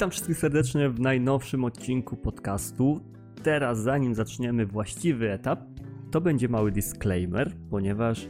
[0.00, 3.00] Witam wszystkich serdecznie w najnowszym odcinku podcastu.
[3.42, 5.60] Teraz, zanim zaczniemy właściwy etap,
[6.10, 8.28] to będzie mały disclaimer, ponieważ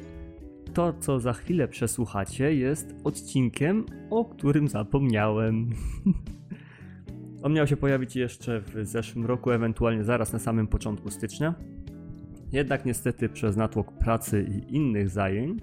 [0.74, 5.70] to, co za chwilę przesłuchacie, jest odcinkiem, o którym zapomniałem.
[7.42, 11.54] On miał się pojawić jeszcze w zeszłym roku, ewentualnie zaraz na samym początku stycznia.
[12.52, 15.62] Jednak niestety przez natłok pracy i innych zajęć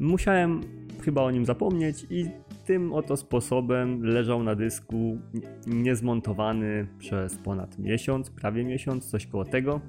[0.00, 0.60] musiałem
[1.04, 2.26] chyba o nim zapomnieć i
[2.64, 5.18] tym oto sposobem leżał na dysku
[5.66, 9.80] niezmontowany przez ponad miesiąc, prawie miesiąc, coś koło tego.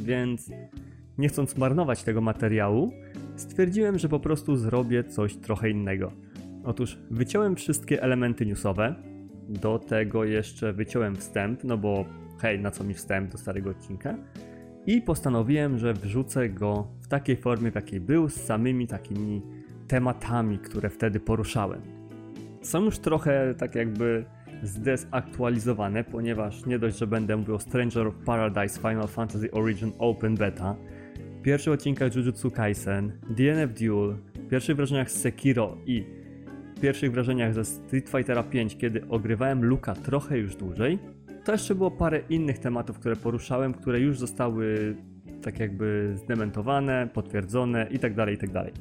[0.00, 0.50] Więc
[1.18, 2.92] nie chcąc marnować tego materiału,
[3.36, 6.12] stwierdziłem, że po prostu zrobię coś trochę innego.
[6.64, 8.94] Otóż wyciąłem wszystkie elementy newsowe,
[9.48, 12.04] do tego jeszcze wyciąłem wstęp, no bo
[12.38, 14.14] hej, na co mi wstęp do starego odcinka?
[14.86, 19.42] I postanowiłem, że wrzucę go w takiej formie, w jakiej był, z samymi takimi
[19.88, 21.97] tematami, które wtedy poruszałem.
[22.68, 24.24] Są już trochę tak jakby
[24.62, 30.34] zdezaktualizowane, ponieważ nie dość, że będę mówił o Stranger of Paradise Final Fantasy Origin Open
[30.34, 30.76] Beta,
[31.42, 34.16] pierwszych odcinkach Jujutsu Kaisen, DNF Duel,
[34.50, 36.04] pierwszych wrażeniach z Sekiro i
[36.80, 40.98] pierwszych wrażeniach ze Street Fightera 5, kiedy ogrywałem Luka trochę już dłużej,
[41.44, 44.96] to jeszcze było parę innych tematów, które poruszałem, które już zostały
[45.42, 48.52] tak jakby zdementowane, potwierdzone itd., tak itd.
[48.52, 48.72] Tak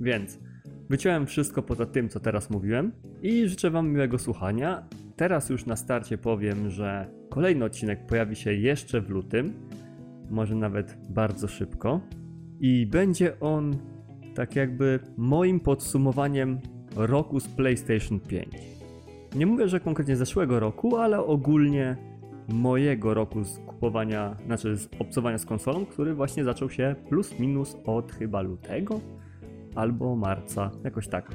[0.00, 0.38] Więc
[0.88, 4.88] wyciąłem wszystko poza tym, co teraz mówiłem i życzę Wam miłego słuchania.
[5.16, 9.52] Teraz już na starcie powiem, że kolejny odcinek pojawi się jeszcze w lutym,
[10.30, 12.00] może nawet bardzo szybko
[12.60, 13.76] i będzie on
[14.34, 16.58] tak jakby moim podsumowaniem
[16.96, 18.48] roku z PlayStation 5.
[19.34, 21.96] Nie mówię, że konkretnie zeszłego roku, ale ogólnie
[22.48, 27.76] mojego roku z kupowania, znaczy z obcowania z konsolą, który właśnie zaczął się plus minus
[27.86, 29.00] od chyba lutego
[29.74, 31.30] albo marca, jakoś tak.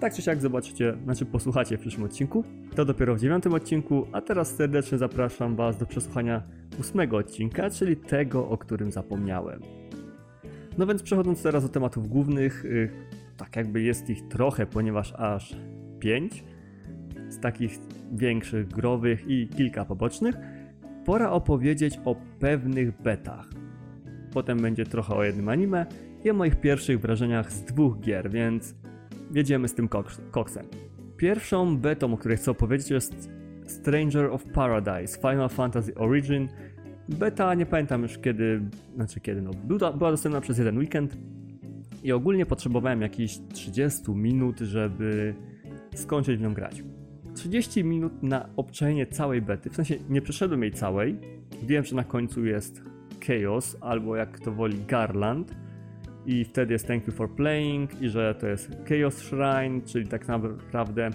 [0.00, 2.44] Tak czy siak zobaczycie, znaczy posłuchacie w przyszłym odcinku.
[2.76, 6.42] To dopiero w dziewiątym odcinku, a teraz serdecznie zapraszam Was do przesłuchania
[6.80, 9.60] ósmego odcinka, czyli tego, o którym zapomniałem.
[10.78, 12.90] No więc przechodząc teraz do tematów głównych, yy,
[13.36, 15.56] tak jakby jest ich trochę, ponieważ aż
[15.98, 16.44] pięć
[17.28, 17.78] z takich
[18.12, 20.34] większych, growych i kilka pobocznych,
[21.04, 23.48] pora opowiedzieć o pewnych betach.
[24.32, 25.86] Potem będzie trochę o jednym anime
[26.24, 28.74] i o moich pierwszych wrażeniach z dwóch gier, więc
[29.34, 29.88] jedziemy z tym
[30.30, 30.66] koksem.
[31.16, 33.30] Pierwszą betą, o której chcę opowiedzieć jest
[33.66, 36.48] Stranger of Paradise Final Fantasy Origin.
[37.08, 38.60] Beta nie pamiętam już kiedy,
[38.94, 41.16] znaczy kiedy, no była, była dostępna przez jeden weekend
[42.02, 45.34] i ogólnie potrzebowałem jakieś 30 minut, żeby
[45.94, 46.84] skończyć w nią grać.
[47.34, 51.18] 30 minut na obczajenie całej bety, w sensie nie przeszedłem jej całej.
[51.62, 52.82] Wiem, że na końcu jest
[53.26, 55.63] Chaos, albo jak to woli Garland,
[56.26, 60.28] i wtedy jest Thank You for Playing, i że to jest Chaos Shrine, czyli tak
[60.28, 61.10] naprawdę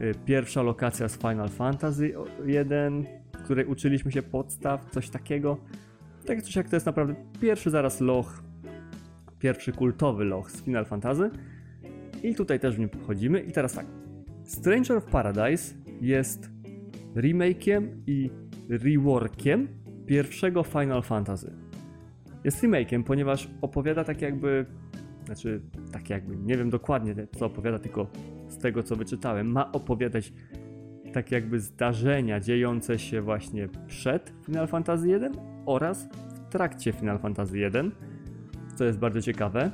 [0.00, 2.14] y, pierwsza lokacja z Final Fantasy
[2.46, 5.56] 1, w której uczyliśmy się podstaw, coś takiego.
[6.26, 8.42] Tak coś jak to jest naprawdę pierwszy zaraz loch,
[9.38, 11.30] pierwszy kultowy loch z Final Fantasy.
[12.22, 13.40] I tutaj też w nim wchodzimy.
[13.40, 13.86] I teraz tak.
[14.44, 16.50] Stranger of Paradise jest
[17.14, 18.30] remake'iem i
[18.68, 19.68] reworkiem
[20.06, 21.65] pierwszego Final Fantasy.
[22.46, 24.66] Jest remake'iem, ponieważ opowiada tak jakby,
[25.24, 25.60] znaczy
[25.92, 28.06] tak jakby, nie wiem dokładnie co opowiada, tylko
[28.48, 30.32] z tego co wyczytałem, ma opowiadać
[31.12, 35.32] tak jakby zdarzenia dziejące się właśnie przed Final Fantasy 1
[35.66, 37.92] oraz w trakcie Final Fantasy 1,
[38.74, 39.70] co jest bardzo ciekawe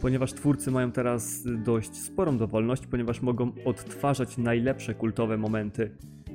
[0.00, 5.90] ponieważ twórcy mają teraz dość sporą dowolność, ponieważ mogą odtwarzać najlepsze kultowe momenty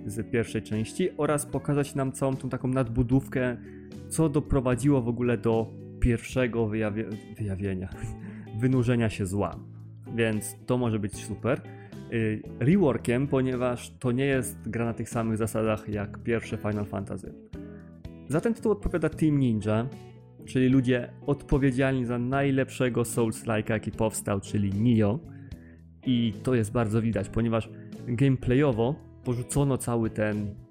[0.06, 3.57] z pierwszej części oraz pokazać nam całą tą taką nadbudówkę,
[4.15, 7.05] co doprowadziło w ogóle do pierwszego wyjawie
[7.37, 7.89] wyjawienia,
[8.61, 9.59] wynurzenia się zła.
[10.15, 11.61] Więc to może być super.
[12.13, 17.33] Y, reworkiem, ponieważ to nie jest gra na tych samych zasadach jak pierwsze Final Fantasy.
[18.27, 19.87] Za ten tytuł odpowiada Team Ninja,
[20.45, 25.19] czyli ludzie odpowiedzialni za najlepszego Souls-like'a jaki powstał, czyli Nioh.
[26.05, 27.69] I to jest bardzo widać, ponieważ
[28.07, 30.65] gameplayowo porzucono cały ten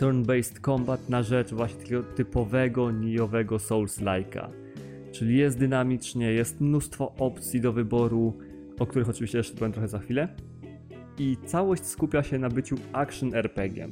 [0.00, 4.48] turn-based combat na rzecz właśnie takiego typowego Niowego Souls-like'a.
[5.12, 8.38] Czyli jest dynamicznie, jest mnóstwo opcji do wyboru,
[8.78, 10.28] o których oczywiście jeszcze powiem trochę za chwilę.
[11.18, 13.88] I całość skupia się na byciu action RPG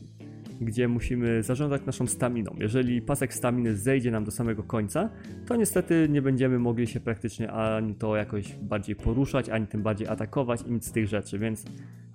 [0.60, 2.56] gdzie musimy zarządzać naszą staminą.
[2.58, 5.10] Jeżeli pasek staminy zejdzie nam do samego końca,
[5.46, 10.08] to niestety nie będziemy mogli się praktycznie ani to jakoś bardziej poruszać, ani tym bardziej
[10.08, 11.64] atakować i nic z tych rzeczy, więc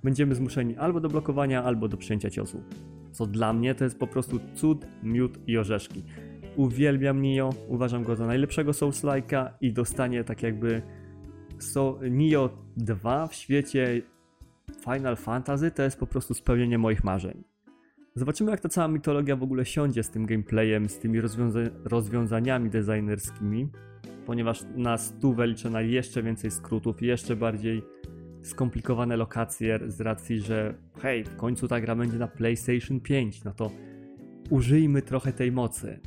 [0.04, 2.64] będziemy zmuszeni albo do blokowania, albo do przyjęcia ciosu.
[3.12, 6.04] Co dla mnie to jest po prostu cud, miód i orzeszki.
[6.56, 10.82] Uwielbiam Nio, uważam go za najlepszego Souls-like'a i dostanie tak jakby
[11.60, 14.02] so, Nio 2 w świecie
[14.84, 17.44] Final Fantasy to jest po prostu spełnienie moich marzeń.
[18.16, 22.70] Zobaczymy, jak ta cała mitologia w ogóle siądzie z tym gameplayem, z tymi rozwiąza- rozwiązaniami
[22.70, 23.70] designerskimi,
[24.26, 27.84] ponieważ na stówę liczę na jeszcze więcej skrótów, jeszcze bardziej
[28.44, 33.54] skomplikowane lokacje z racji, że hej, w końcu ta gra będzie na PlayStation 5, no
[33.54, 33.72] to
[34.50, 36.00] użyjmy trochę tej mocy.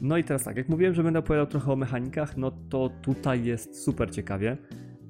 [0.00, 3.44] No i teraz tak, jak mówiłem, że będę opowiadał trochę o mechanikach, no to tutaj
[3.44, 4.56] jest super ciekawie.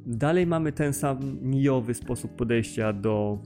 [0.07, 3.39] Dalej mamy ten sam nijowy sposób podejścia do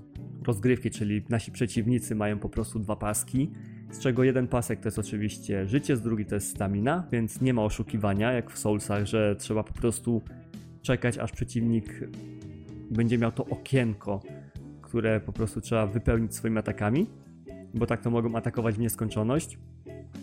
[0.46, 3.50] rozgrywki, czyli nasi przeciwnicy mają po prostu dwa paski,
[3.90, 7.54] z czego jeden pasek to jest oczywiście życie, z drugi to jest stamina, więc nie
[7.54, 10.22] ma oszukiwania jak w Soulsach, że trzeba po prostu
[10.82, 12.00] czekać aż przeciwnik
[12.90, 14.20] będzie miał to okienko,
[14.82, 17.06] które po prostu trzeba wypełnić swoimi atakami,
[17.74, 19.58] bo tak to mogą atakować w nieskończoność.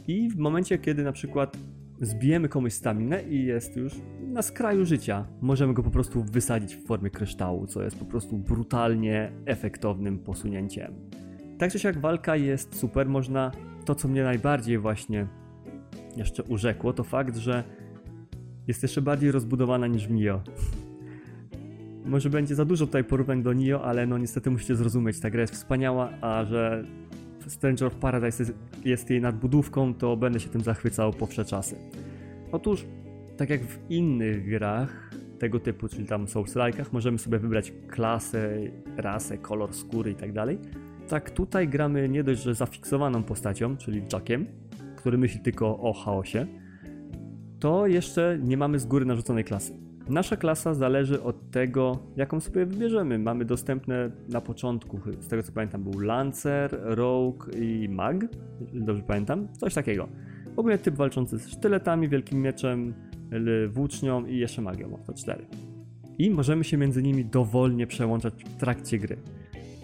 [0.08, 1.58] I w momencie, kiedy na przykład
[2.02, 3.94] zbijemy komuś staminę i jest już
[4.28, 8.38] na skraju życia, możemy go po prostu wysadzić w formie kryształu, co jest po prostu
[8.38, 10.94] brutalnie efektownym posunięciem.
[11.58, 13.52] Tak czy siak walka jest super, można
[13.86, 15.28] to co mnie najbardziej właśnie
[16.18, 17.64] jeszcze urzekło, to fakt, że
[18.68, 20.42] jest jeszcze bardziej rozbudowana niż w Nio.
[22.06, 25.42] Może będzie za dużo tutaj porównań do Nio, ale no niestety musicie zrozumieć, ta gra
[25.42, 26.84] jest wspaniała, a że
[27.48, 28.54] Stranger of Paradise jest,
[28.86, 31.76] jest jej nadbudówką, to będę się tym zachwycał po wsze czasy.
[32.52, 32.86] Otóż,
[33.38, 38.58] tak jak w innych grach tego typu, czyli tam souls like'ach, możemy sobie wybrać klasę,
[38.98, 40.32] rasę, kolor skóry i tak.
[41.08, 44.46] Tak tutaj gramy nie dość, że zafiksowaną postacią, czyli Jackiem,
[44.96, 46.48] który myśli tylko o chaosie,
[47.60, 49.91] to jeszcze nie mamy z góry narzuconej klasy.
[50.12, 53.20] Nasza klasa zależy od tego, jaką sobie wybierzemy.
[53.20, 58.26] Mamy dostępne na początku, z tego co pamiętam, był Lancer, Rogue i Mag,
[58.74, 60.08] dobrze pamiętam, coś takiego.
[60.56, 62.94] W ogóle typ walczący z sztyletami, wielkim mieczem,
[63.70, 65.46] włócznią i jeszcze magią, to cztery.
[66.18, 69.18] I możemy się między nimi dowolnie przełączać w trakcie gry.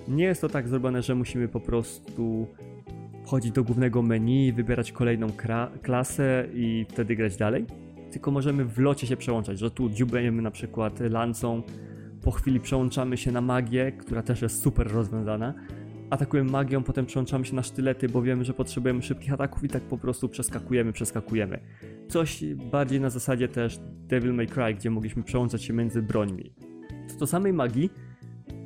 [0.08, 2.48] Nie jest to tak zrobione, że musimy po prostu
[3.26, 5.28] wchodzić do głównego menu, wybierać kolejną
[5.82, 7.66] klasę i wtedy grać dalej
[8.18, 11.64] tylko możemy w locie się przełączać, że tu dziubejemy na przykład lancą,
[12.24, 15.54] po chwili przełączamy się na magię, która też jest super rozwiązana,
[16.10, 19.84] atakujemy magią, potem przełączamy się na sztylety, bo wiemy, że potrzebujemy szybkich ataków i tak
[19.84, 21.60] po prostu przeskakujemy, przeskakujemy.
[22.10, 26.54] Coś bardziej na zasadzie też Devil May Cry, gdzie mogliśmy przełączać się między brońmi.
[27.08, 27.90] Co do samej magii,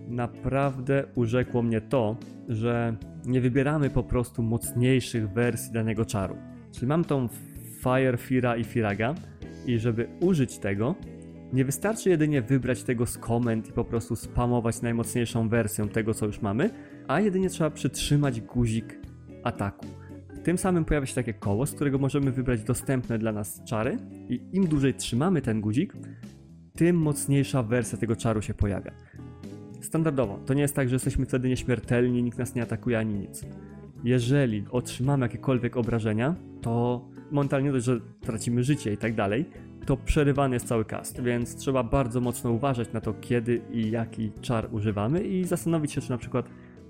[0.08, 2.18] naprawdę urzekło mnie to,
[2.48, 2.96] że
[3.26, 6.36] nie wybieramy po prostu mocniejszych wersji danego czaru.
[6.72, 7.30] Czyli mam tą
[7.84, 9.16] Fire, Fira i Firaga,
[9.66, 10.96] i żeby użyć tego,
[11.54, 16.26] nie wystarczy jedynie wybrać tego z komend i po prostu spamować najmocniejszą wersją tego, co
[16.26, 16.70] już mamy,
[17.08, 19.00] a jedynie trzeba przytrzymać guzik
[19.44, 19.86] ataku.
[20.44, 23.98] Tym samym pojawia się takie koło, z którego możemy wybrać dostępne dla nas czary
[24.30, 25.94] i im dłużej trzymamy ten guzik,
[26.76, 28.92] tym mocniejsza wersja tego czaru się pojawia.
[29.82, 33.46] Standardowo, to nie jest tak, że jesteśmy wtedy nieśmiertelni, nikt nas nie atakuje ani nic.
[34.04, 39.46] Jeżeli otrzymamy jakiekolwiek obrażenia, to momentalnie dość, że tracimy życie i tak dalej,
[39.86, 44.32] to przerywany jest cały cast, więc trzeba bardzo mocno uważać na to, kiedy i jaki
[44.42, 46.46] czar używamy i zastanowić się, czy na przykład,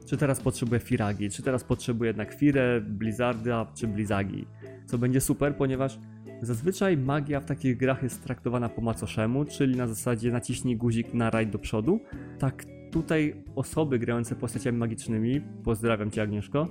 [0.06, 4.46] czy teraz potrzebuję Firagi, czy teraz potrzebuję jednak Firę, Blizzarda, czy Blizagi,
[4.86, 6.00] co będzie super, ponieważ
[6.42, 11.30] zazwyczaj magia w takich grach jest traktowana po macoszemu, czyli na zasadzie naciśnij guzik na
[11.30, 12.00] rajd do przodu,
[12.40, 16.68] tak tutaj osoby grające postaciami magicznymi, pozdrawiam Cię Agnieszko,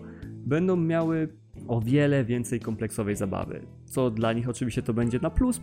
[0.47, 1.29] będą miały
[1.69, 5.61] o wiele więcej kompleksowej zabawy, co dla nich oczywiście to będzie na plus,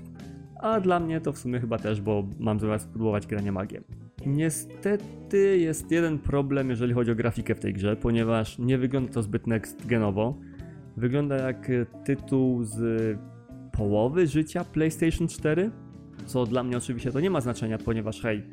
[0.61, 3.83] a dla mnie to w sumie chyba też, bo mam zamiar spróbować grania magiem.
[4.25, 9.23] Niestety jest jeden problem, jeżeli chodzi o grafikę w tej grze, ponieważ nie wygląda to
[9.23, 10.37] zbyt next genowo.
[10.97, 11.71] Wygląda jak
[12.05, 13.17] tytuł z
[13.71, 15.71] połowy życia PlayStation 4,
[16.25, 18.43] co dla mnie oczywiście to nie ma znaczenia, ponieważ hej,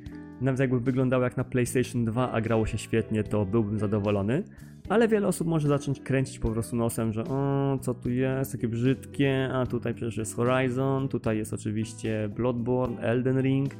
[0.41, 4.43] nawet jakby wyglądało jak na PlayStation 2, a grało się świetnie, to byłbym zadowolony.
[4.89, 8.69] Ale wiele osób może zacząć kręcić po prostu nosem, że o, co tu jest, takie
[8.69, 13.75] brzydkie, a tutaj przecież jest Horizon, tutaj jest oczywiście Bloodborne, Elden Ring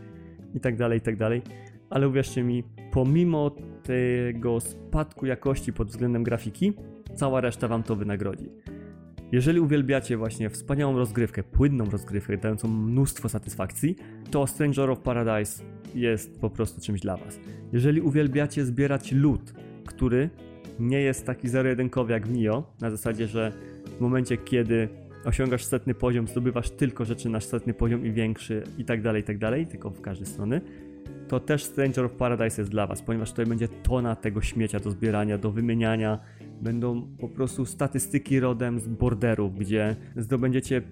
[0.55, 1.43] i tak dalej, i tak dalej.
[1.91, 3.51] Ale uwierzcie mi, pomimo
[3.83, 6.73] tego spadku jakości pod względem grafiki,
[7.15, 8.49] cała reszta wam to wynagrodzi.
[9.33, 13.97] Jeżeli uwielbiacie właśnie wspaniałą rozgrywkę, płynną rozgrywkę, dającą mnóstwo satysfakcji,
[14.31, 15.63] to Stranger of Paradise
[15.95, 17.41] jest po prostu czymś dla Was.
[17.73, 19.55] Jeżeli uwielbiacie zbierać loot,
[19.87, 20.31] który
[20.79, 23.53] nie jest taki zero-jedynkowy jak w Nio, na zasadzie, że
[23.99, 24.89] w momencie, kiedy
[25.25, 29.25] osiągasz setny poziom, zdobywasz tylko rzeczy na setny poziom i większy i tak dalej, i
[29.25, 30.61] tak dalej, tylko w każdej strony,
[31.29, 34.91] to też Stranger of Paradise jest dla Was, ponieważ tutaj będzie tona tego śmiecia do
[34.91, 36.19] zbierania, do wymieniania.
[36.63, 40.83] Będą po prostu statystyki rodem z borderów, gdzie zdobędziecie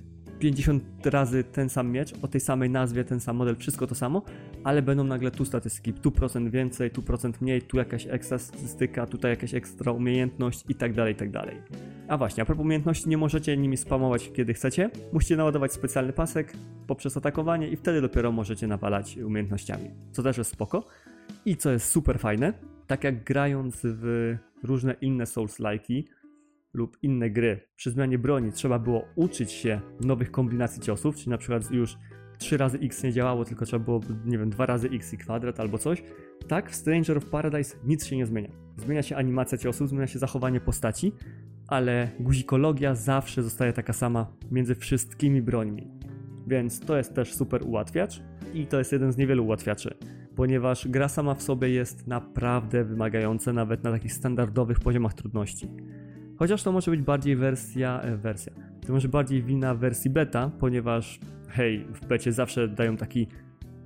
[0.43, 4.23] 50 razy ten sam miecz, o tej samej nazwie, ten sam model, wszystko to samo,
[4.65, 9.07] ale będą nagle tu statystyki, tu procent więcej, tu procent mniej, tu jakaś ekstra statystyka,
[9.07, 11.57] tutaj jakaś ekstra umiejętność i tak dalej, i tak dalej.
[12.09, 14.91] A właśnie, a propos umiejętności, nie możecie nimi spamować kiedy chcecie.
[15.13, 16.53] Musicie naładować specjalny pasek
[16.87, 20.87] poprzez atakowanie i wtedy dopiero możecie nawalać umiejętnościami, co też jest spoko.
[21.45, 22.53] I co jest super fajne,
[22.87, 26.05] tak jak grając w różne inne Souls-like'i
[26.75, 31.39] lub inne gry, przy zmianie broni trzeba było uczyć się nowych kombinacji ciosów, czyli na
[31.39, 31.99] przykład już
[32.39, 35.61] 3 razy x nie działało, tylko trzeba było, nie wiem, 2 razy x i kwadrat
[35.61, 36.03] albo coś.
[36.49, 38.51] Tak, w Stranger of Paradise nic się nie zmienia.
[38.77, 41.13] Zmienia się animacja ciosów, zmienia się zachowanie postaci,
[41.67, 45.91] ale guzikologia zawsze zostaje taka sama między wszystkimi brońmi.
[46.47, 48.23] Więc to jest też super ułatwiacz
[48.55, 49.95] i to jest jeden z niewielu ułatwiaczy,
[50.37, 55.69] ponieważ gra sama w sobie jest naprawdę wymagająca nawet na takich standardowych poziomach trudności.
[56.39, 58.53] Chociaż to może być bardziej wersja, e, wersja,
[58.87, 63.27] to może bardziej wina wersji beta, ponieważ hej, w becie zawsze dają taki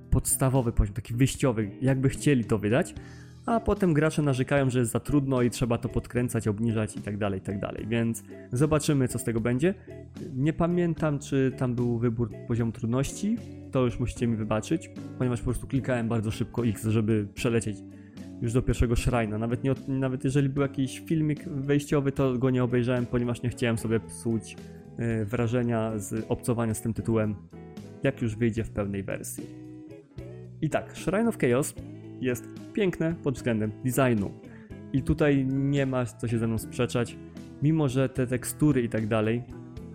[0.09, 2.95] podstawowy poziom, taki wyjściowy, jakby chcieli to wydać,
[3.47, 7.17] a potem gracze narzekają, że jest za trudno i trzeba to podkręcać, obniżać i tak
[7.17, 7.87] dalej, i tak.
[7.87, 9.73] Więc zobaczymy, co z tego będzie.
[10.35, 13.37] Nie pamiętam, czy tam był wybór poziomu trudności.
[13.71, 17.77] To już musicie mi wybaczyć, ponieważ po prostu klikałem bardzo szybko X, żeby przelecieć
[18.41, 19.37] już do pierwszego shrina.
[19.37, 23.77] Nawet, nie, nawet jeżeli był jakiś filmik wejściowy, to go nie obejrzałem, ponieważ nie chciałem
[23.77, 24.55] sobie psuć
[24.97, 27.35] yy, wrażenia z obcowania z tym tytułem,
[28.03, 29.43] jak już wyjdzie w pełnej wersji.
[30.61, 31.73] I tak, Shrine of Chaos
[32.21, 34.31] jest piękne pod względem designu.
[34.93, 37.17] I tutaj nie ma co się ze mną sprzeczać,
[37.61, 39.43] mimo że te tekstury i tak dalej,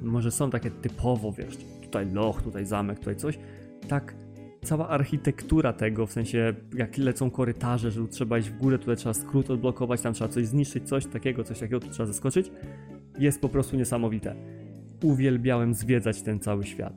[0.01, 3.39] może są takie typowo, wiesz, tutaj loch, tutaj zamek, tutaj coś,
[3.89, 4.15] tak
[4.65, 8.97] cała architektura tego, w sensie jak lecą korytarze, że tu trzeba iść w górę, tutaj
[8.97, 12.53] trzeba skrót odblokować, tam trzeba coś zniszczyć, coś takiego, coś takiego, tu trzeba zaskoczyć,
[13.19, 14.35] jest po prostu niesamowite.
[15.03, 16.95] Uwielbiałem zwiedzać ten cały świat.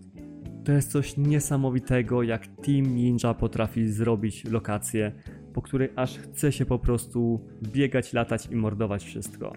[0.63, 5.12] To jest coś niesamowitego, jak Team Ninja potrafi zrobić lokację,
[5.53, 9.53] po której aż chce się po prostu biegać, latać i mordować wszystko.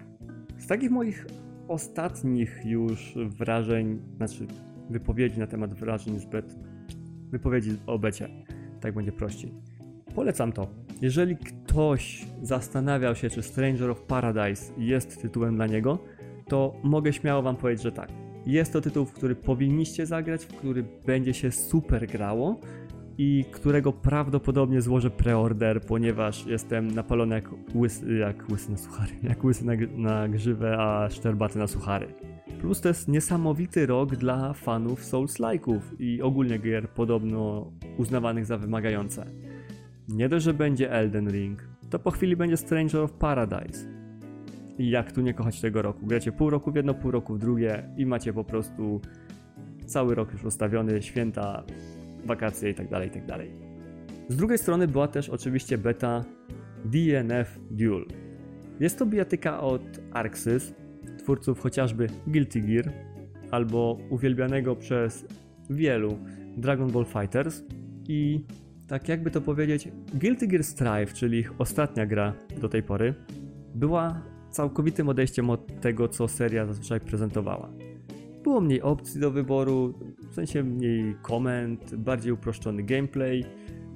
[0.57, 1.25] Z takich moich
[1.67, 4.47] ostatnich już wrażeń, znaczy
[4.89, 6.55] wypowiedzi na temat wrażeń zbyt
[7.31, 8.29] wypowiedzi o becie,
[8.81, 9.53] tak będzie prościej.
[10.15, 10.67] Polecam to.
[11.01, 15.99] Jeżeli ktoś zastanawiał się, czy Stranger of Paradise jest tytułem dla niego,
[16.47, 18.09] to mogę śmiało wam powiedzieć, że tak.
[18.45, 22.59] Jest to tytuł, w który powinniście zagrać, w który będzie się super grało
[23.17, 29.43] i którego prawdopodobnie złożę preorder, ponieważ jestem napalony jak łysy, jak łysy na suchary, jak
[29.43, 32.28] łysy na, na grzywę, a szczerbaty na suchary.
[32.59, 39.25] Plus to jest niesamowity rok dla fanów Souls-like'ów i ogólnie gier podobno uznawanych za wymagające.
[40.07, 43.87] Nie dość, że będzie Elden Ring, to po chwili będzie Stranger of Paradise.
[44.77, 46.05] I jak tu nie kochać tego roku?
[46.05, 49.01] Gracie pół roku w jedno, pół roku w drugie i macie po prostu
[49.85, 51.63] cały rok już ustawiony, święta,
[52.25, 53.27] wakacje itd., tak itd.
[53.27, 53.41] Tak
[54.29, 56.25] Z drugiej strony była też oczywiście beta
[56.85, 58.05] DNF Duel.
[58.79, 60.73] Jest to bijatyka od Arxis,
[61.29, 62.91] twórców chociażby Guilty Gear
[63.51, 65.25] albo uwielbianego przez
[65.69, 66.17] wielu
[66.57, 67.63] Dragon Ball Fighters
[68.07, 68.45] i
[68.87, 73.13] tak jakby to powiedzieć, Guilty Gear Strive, czyli ich ostatnia gra do tej pory,
[73.75, 77.69] była całkowitym odejściem od tego, co seria zazwyczaj prezentowała.
[78.43, 79.93] Było mniej opcji do wyboru,
[80.31, 83.45] w sensie mniej komend, bardziej uproszczony gameplay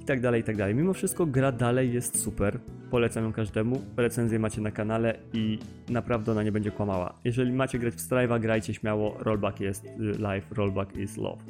[0.04, 0.66] itd., tak itd.
[0.66, 2.58] Tak Mimo wszystko gra dalej jest super,
[2.90, 5.58] polecam ją każdemu, recenzję macie na kanale i
[5.88, 7.14] naprawdę ona nie będzie kłamała.
[7.24, 11.42] Jeżeli macie grać w Strive'a, grajcie śmiało, rollback jest y, live, rollback is love.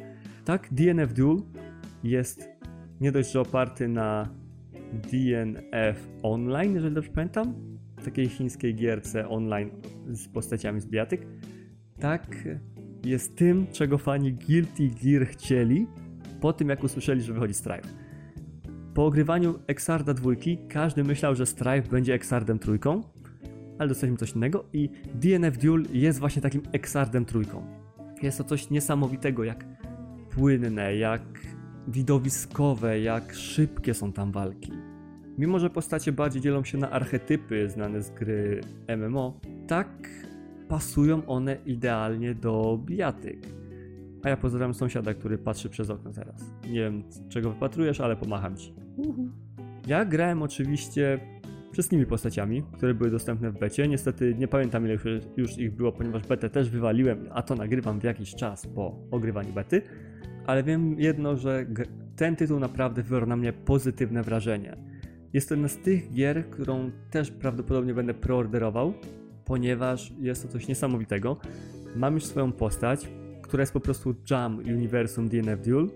[0.45, 1.37] Tak, DNF Duel
[2.05, 2.49] jest
[3.01, 4.29] nie dość, że oparty na
[4.93, 7.55] DNF Online, jeżeli dobrze pamiętam,
[8.05, 9.71] takiej chińskiej gierce online
[10.07, 11.27] z postaciami z bijatyk,
[12.01, 12.37] tak
[13.05, 15.87] jest tym, czego fani Guilty Gear chcieli
[16.41, 18.04] po tym, jak usłyszeli, że wychodzi Strive.
[18.95, 23.03] Po ogrywaniu Exarda dwójki każdy myślał, że Strife będzie Exardem trójką,
[23.79, 27.67] ale dostaliśmy coś innego i DNF Duel jest właśnie takim Exardem trójką.
[28.23, 29.65] Jest to coś niesamowitego, jak
[30.31, 31.23] płynne, jak
[31.89, 34.73] widowiskowe, jak szybkie są tam walki.
[35.39, 38.61] Mimo, że postacie bardziej dzielą się na archetypy znane z gry
[38.97, 39.89] MMO, tak
[40.69, 43.47] pasują one idealnie do bijatyk.
[44.23, 46.55] A ja pozdrawiam sąsiada, który patrzy przez okno teraz.
[46.67, 48.84] Nie wiem, czego wypatrujesz, ale pomacham ci.
[49.87, 51.19] Ja grałem oczywiście
[51.73, 53.89] wszystkimi postaciami, które były dostępne w becie.
[53.89, 54.97] Niestety nie pamiętam ile
[55.37, 59.53] już ich było, ponieważ betę też wywaliłem, a to nagrywam w jakiś czas po ogrywaniu
[59.53, 59.83] bety.
[60.47, 61.67] Ale wiem jedno, że
[62.17, 64.77] ten tytuł naprawdę wywarł na mnie pozytywne wrażenie.
[65.33, 68.95] Jest to jedna z tych gier, którą też prawdopodobnie będę preorderował,
[69.45, 71.37] ponieważ jest to coś niesamowitego.
[71.97, 73.09] Mam już swoją postać,
[73.43, 75.89] która jest po prostu Jam Universum DNF Duel.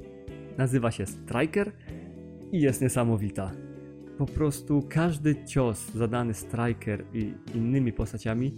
[0.59, 1.73] Nazywa się Striker
[2.52, 3.52] i jest niesamowita.
[4.19, 8.52] Po prostu każdy cios zadany Striker i innymi postaciami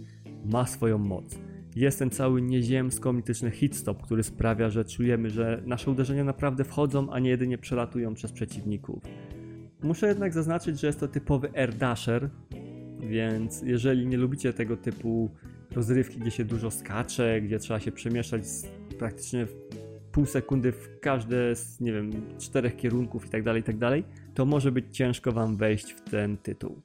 [0.45, 1.39] ma swoją moc.
[1.75, 7.19] Jest ten cały nieziemsko-mityczny hitstop, który sprawia, że czujemy, że nasze uderzenia naprawdę wchodzą, a
[7.19, 9.03] nie jedynie przelatują przez przeciwników.
[9.83, 12.29] Muszę jednak zaznaczyć, że jest to typowy air dasher,
[12.99, 15.31] więc jeżeli nie lubicie tego typu
[15.71, 18.43] rozrywki, gdzie się dużo skacze, gdzie trzeba się przemieszczać
[18.99, 19.55] praktycznie w
[20.11, 24.03] pół sekundy w każde z, nie wiem, czterech kierunków i tak dalej, i tak dalej,
[24.33, 26.81] to może być ciężko wam wejść w ten tytuł.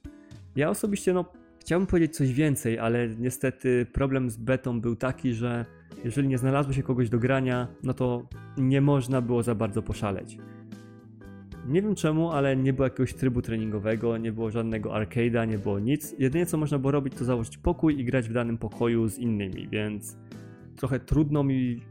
[0.55, 1.25] Ja osobiście, no,
[1.59, 5.65] chciałbym powiedzieć coś więcej, ale niestety problem z betą był taki, że
[6.03, 10.37] jeżeli nie znalazło się kogoś do grania, no to nie można było za bardzo poszaleć.
[11.67, 15.79] Nie wiem czemu, ale nie było jakiegoś trybu treningowego, nie było żadnego arcade'a, nie było
[15.79, 16.15] nic.
[16.19, 19.67] Jedynie co można było robić to założyć pokój i grać w danym pokoju z innymi,
[19.67, 20.17] więc
[20.75, 21.81] trochę trudno mi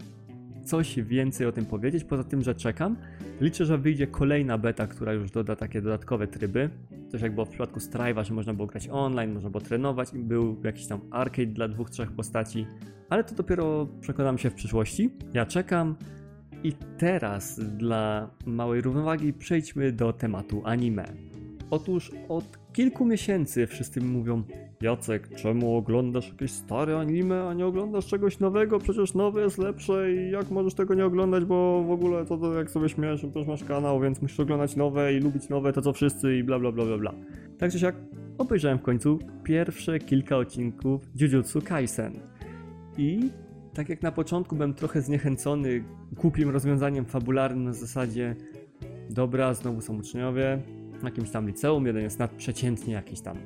[0.67, 2.97] coś więcej o tym powiedzieć, poza tym, że czekam.
[3.41, 6.71] Liczę, że wyjdzie kolejna beta, która już doda takie dodatkowe tryby.
[7.09, 10.19] Coś jak było w przypadku Strive'a, że można było grać online, można było trenować i
[10.19, 12.67] był jakiś tam arcade dla dwóch, trzech postaci.
[13.09, 15.11] Ale to dopiero przekonam się w przyszłości.
[15.35, 15.97] Ja czekam.
[16.65, 21.36] I teraz dla małej równowagi przejdźmy do tematu anime.
[21.71, 24.43] Otóż od kilku miesięcy wszyscy mi mówią
[24.81, 28.79] Jacek, czemu oglądasz jakieś stare anime, a nie oglądasz czegoś nowego?
[28.79, 32.55] Przecież nowe jest lepsze i jak możesz tego nie oglądać, bo w ogóle to, to
[32.55, 35.93] jak sobie śmiesz, też masz kanał, więc musisz oglądać nowe i lubić nowe, to co
[35.93, 37.15] wszyscy i bla bla bla bla bla.
[37.59, 37.97] Także jak
[38.39, 42.13] obejrzałem w końcu pierwsze kilka odcinków Jujutsu Kaisen.
[42.99, 43.31] I
[43.75, 48.37] tak jak na początku byłem trochę zniechęcony głupim rozwiązaniem fabularnym na zasadzie
[49.11, 50.63] dobra, znowu są uczniowie,
[51.05, 53.37] jakimś tam liceum, jeden jest nadprzeciętnie jakiś tam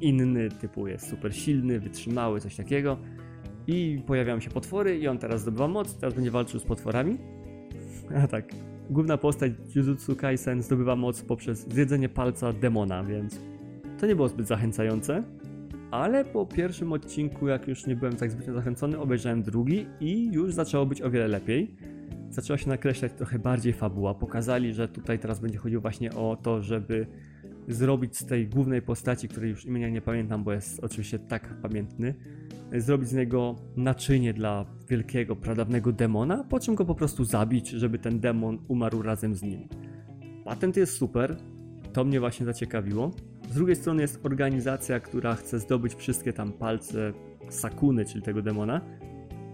[0.00, 2.96] inny, typu jest super silny, wytrzymały, coś takiego.
[3.66, 7.18] I pojawiają się potwory i on teraz zdobywa moc, teraz będzie walczył z potworami.
[8.22, 8.44] A tak,
[8.90, 13.40] główna postać Jujutsu Kaisen zdobywa moc poprzez zjedzenie palca demona, więc
[14.00, 15.22] to nie było zbyt zachęcające.
[15.90, 20.54] Ale po pierwszym odcinku, jak już nie byłem tak zbytnio zachęcony, obejrzałem drugi i już
[20.54, 21.76] zaczęło być o wiele lepiej.
[22.36, 24.14] Zaczęła się nakreślać trochę bardziej fabuła.
[24.14, 27.06] Pokazali, że tutaj teraz będzie chodziło właśnie o to, żeby
[27.68, 32.14] zrobić z tej głównej postaci, której już imienia nie pamiętam, bo jest oczywiście tak pamiętny,
[32.72, 37.98] zrobić z niego naczynie dla wielkiego, pradawnego demona, po czym go po prostu zabić, żeby
[37.98, 39.68] ten demon umarł razem z nim.
[40.44, 41.36] Patent jest super,
[41.92, 43.10] to mnie właśnie zaciekawiło.
[43.50, 47.12] Z drugiej strony jest organizacja, która chce zdobyć wszystkie tam palce
[47.48, 48.80] Sakuny, czyli tego demona.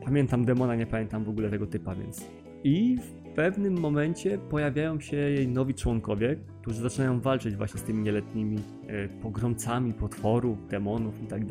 [0.04, 2.41] Pamiętam demona, nie pamiętam w ogóle tego typa, więc.
[2.64, 8.02] I w pewnym momencie pojawiają się jej nowi członkowie, którzy zaczynają walczyć właśnie z tymi
[8.02, 11.42] nieletnimi e, pogromcami potworów, demonów i tak.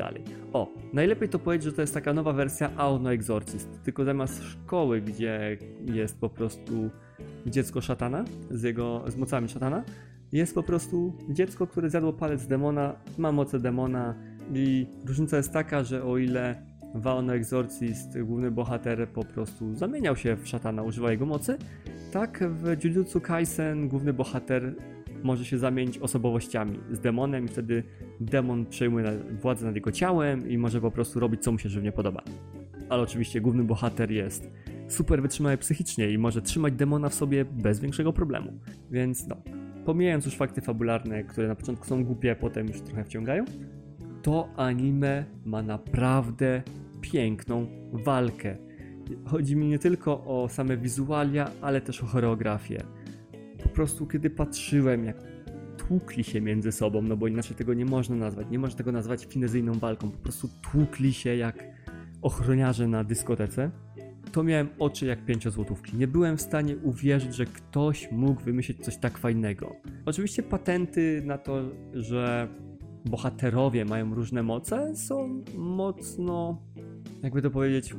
[0.52, 5.00] O, najlepiej to powiedzieć, że to jest taka nowa wersja Aono Exorcist, tylko zamiast szkoły,
[5.00, 6.90] gdzie jest po prostu
[7.46, 9.84] dziecko szatana z jego z mocami szatana,
[10.32, 14.14] jest po prostu dziecko, które zjadło palec demona, ma moce demona
[14.54, 20.16] i różnica jest taka, że o ile w Aono Exorcist główny bohater po prostu zamieniał
[20.16, 21.58] się w szatana, używał jego mocy,
[22.12, 24.74] tak w Jujutsu Kaisen główny bohater
[25.22, 27.82] może się zamienić osobowościami z demonem i wtedy
[28.20, 31.92] demon przejmuje władzę nad jego ciałem i może po prostu robić co mu się żywnie
[31.92, 32.22] podoba.
[32.88, 34.50] Ale oczywiście główny bohater jest
[34.88, 38.52] super wytrzymały psychicznie i może trzymać demona w sobie bez większego problemu.
[38.90, 39.36] Więc no,
[39.84, 43.44] pomijając już fakty fabularne, które na początku są głupie, potem już trochę wciągają,
[44.22, 46.62] to anime ma naprawdę
[47.02, 48.56] piękną walkę.
[49.24, 52.82] Chodzi mi nie tylko o same wizualia, ale też o choreografię.
[53.62, 55.16] Po prostu kiedy patrzyłem, jak
[55.76, 58.46] tłukli się między sobą, no bo inaczej tego nie można nazwać.
[58.50, 60.10] Nie można tego nazwać finezyjną walką.
[60.10, 61.64] Po prostu tłukli się jak
[62.22, 63.70] ochroniarze na dyskotece.
[64.32, 65.96] To miałem oczy jak pięciozłotówki.
[65.96, 69.76] Nie byłem w stanie uwierzyć, że ktoś mógł wymyślić coś tak fajnego.
[70.06, 71.62] Oczywiście patenty na to,
[71.92, 72.48] że
[73.04, 76.62] bohaterowie mają różne moce, są mocno,
[77.22, 77.94] jakby to powiedzieć,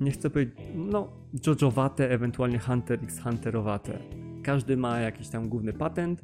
[0.00, 1.08] nie chcę powiedzieć, no,
[1.46, 3.98] Jojowate, ewentualnie Hunter x Hunterowate.
[4.42, 6.22] Każdy ma jakiś tam główny patent.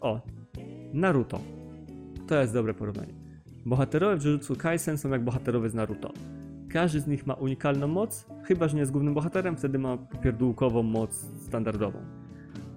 [0.00, 0.20] O,
[0.92, 1.40] Naruto.
[2.26, 3.14] To jest dobre porównanie.
[3.66, 6.12] Bohaterowie w Jujutsu Kaisen są jak bohaterowie z Naruto.
[6.68, 10.82] Każdy z nich ma unikalną moc, chyba że nie jest głównym bohaterem, wtedy ma pierdółkową
[10.82, 11.98] moc standardową.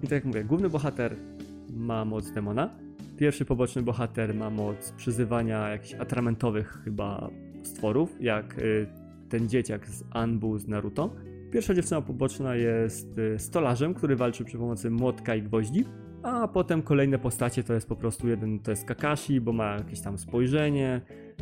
[0.02, 1.16] I tak jak mówię, główny bohater
[1.76, 2.70] ma moc demona,
[3.16, 7.30] pierwszy poboczny bohater ma moc przyzywania jakichś atramentowych chyba
[7.62, 8.86] stworów, jak y,
[9.28, 11.14] ten dzieciak z Anbu z Naruto.
[11.50, 15.84] Pierwsza dziewczyna poboczna jest y, stolarzem, który walczy przy pomocy młotka i gwoździ.
[16.22, 20.00] A potem kolejne postacie to jest po prostu jeden, to jest Kakashi, bo ma jakieś
[20.00, 21.00] tam spojrzenie,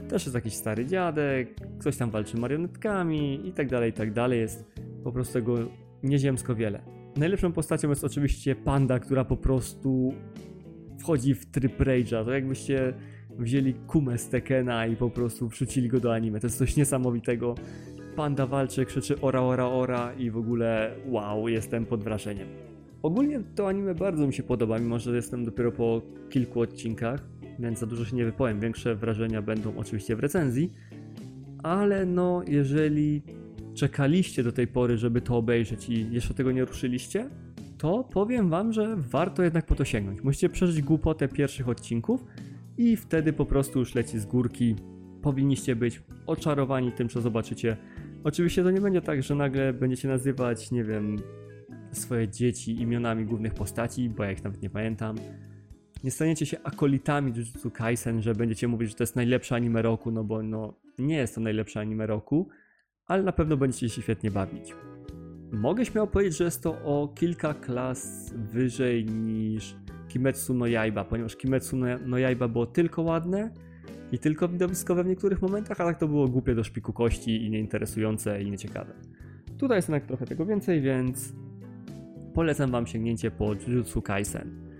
[0.09, 4.40] też jest jakiś stary dziadek, ktoś tam walczy marionetkami i tak dalej, i tak dalej.
[4.40, 4.64] Jest
[5.05, 5.59] po prostu tego
[6.03, 6.83] nieziemsko wiele.
[7.16, 10.14] Najlepszą postacią jest oczywiście panda, która po prostu
[10.99, 12.95] wchodzi w tryb rage'a, to jakbyście
[13.38, 16.40] wzięli kumę z Tekena i po prostu wrzucili go do anime.
[16.40, 17.55] To jest coś niesamowitego.
[18.16, 22.49] Panda walczy, krzyczy ora, ora, ora i w ogóle wow, jestem pod wrażeniem.
[23.03, 27.79] Ogólnie to anime bardzo mi się podoba, mimo że jestem dopiero po kilku odcinkach, więc
[27.79, 28.61] za dużo się nie wypowiem.
[28.61, 30.73] Większe wrażenia będą oczywiście w recenzji,
[31.62, 33.23] ale no, jeżeli
[33.75, 37.31] czekaliście do tej pory, żeby to obejrzeć i jeszcze tego nie ruszyliście,
[37.79, 40.23] to powiem wam, że warto jednak po to sięgnąć.
[40.23, 42.25] Musicie przeżyć głupotę pierwszych odcinków
[42.83, 44.77] i wtedy po prostu już leci z górki.
[45.23, 47.77] Powinniście być oczarowani tym, co zobaczycie.
[48.25, 51.16] Oczywiście to nie będzie tak, że nagle będziecie nazywać, nie wiem,
[51.92, 55.16] swoje dzieci imionami głównych postaci, bo ja ich nawet nie pamiętam.
[56.05, 60.11] Nie staniecie się akolitami Jujutsu Kaisen, że będziecie mówić, że to jest najlepsze anime roku,
[60.11, 62.49] no bo no, nie jest to najlepsze anime roku,
[63.07, 64.75] ale na pewno będziecie się świetnie bawić.
[65.53, 69.77] Mogę śmiało powiedzieć, że jest to o kilka klas wyżej niż
[70.12, 73.51] Kimetsu no Yaiba, ponieważ Kimetsu no, no Yaiba było tylko ładne
[74.12, 77.51] i tylko widowiskowe w niektórych momentach, a tak to było głupie do szpiku kości i
[77.51, 78.92] nieinteresujące i nieciekawe.
[79.59, 81.33] Tutaj jest jednak trochę tego więcej, więc
[82.35, 84.72] polecam Wam sięgnięcie po Jujutsu Kaisen.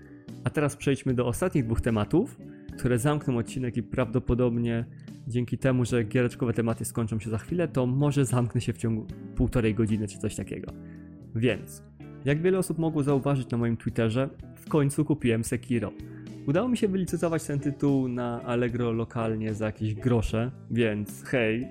[0.43, 2.37] A teraz przejdźmy do ostatnich dwóch tematów,
[2.77, 4.85] które zamkną odcinek i prawdopodobnie
[5.27, 9.07] dzięki temu, że giereczkowe tematy skończą się za chwilę, to może zamknę się w ciągu
[9.35, 10.73] półtorej godziny czy coś takiego.
[11.35, 11.83] Więc,
[12.25, 15.91] jak wiele osób mogło zauważyć na moim Twitterze, w końcu kupiłem Sekiro.
[16.47, 21.67] Udało mi się wylicytować ten tytuł na Allegro lokalnie za jakieś grosze, więc hej,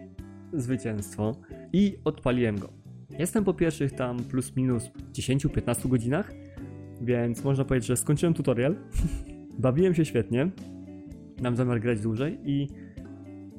[0.52, 1.36] zwycięstwo.
[1.72, 2.68] I odpaliłem go.
[3.18, 6.32] Jestem po pierwszych tam plus minus 10-15 godzinach,
[7.00, 8.76] więc można powiedzieć, że skończyłem tutorial.
[9.58, 10.50] Bawiłem się świetnie.
[11.42, 12.68] Mam zamiar grać dłużej i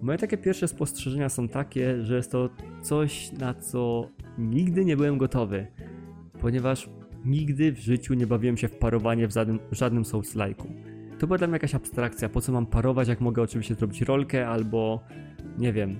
[0.01, 2.49] moje takie pierwsze spostrzeżenia są takie, że jest to
[2.81, 5.67] coś, na co nigdy nie byłem gotowy,
[6.43, 6.89] ponieważ
[7.25, 10.67] nigdy w życiu nie bawiłem się w parowanie w żadnym, żadnym Souls-like'u.
[11.19, 14.47] To była dla mnie jakaś abstrakcja, po co mam parować, jak mogę oczywiście zrobić rolkę
[14.47, 14.99] albo,
[15.57, 15.95] nie wiem,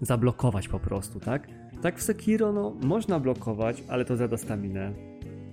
[0.00, 1.48] zablokować po prostu, tak?
[1.82, 4.92] Tak w Sekiro, no, można blokować, ale to zada staminę.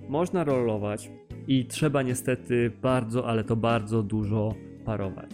[0.08, 1.10] Można rolować
[1.48, 5.30] i trzeba niestety bardzo, ale to bardzo dużo parować.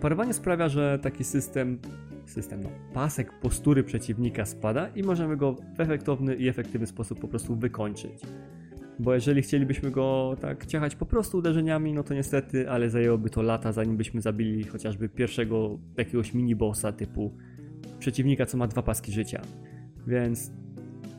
[0.00, 1.78] Parowanie sprawia, że taki system,
[2.30, 7.28] system no, pasek postury przeciwnika spada i możemy go w efektowny i efektywny sposób po
[7.28, 8.22] prostu wykończyć.
[8.98, 13.42] Bo jeżeli chcielibyśmy go tak ciachać po prostu uderzeniami, no to niestety, ale zajęłoby to
[13.42, 17.32] lata, zanim byśmy zabili chociażby pierwszego jakiegoś mini-bossa typu
[17.98, 19.42] przeciwnika, co ma dwa paski życia.
[20.06, 20.52] Więc